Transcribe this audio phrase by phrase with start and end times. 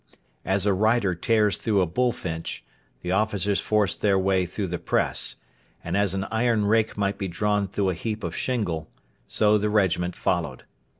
[0.45, 2.63] As a rider tears through a bullfinch,
[3.03, 5.35] the officers forced their way through the press;
[5.83, 8.89] and as an iron rake might be drawn through a heap of shingle,
[9.27, 10.63] so the regiment followed.